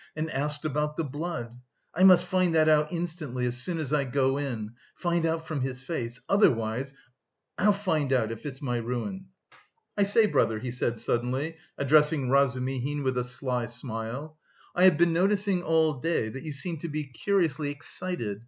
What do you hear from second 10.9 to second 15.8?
suddenly, addressing Razumihin, with a sly smile, "I have been noticing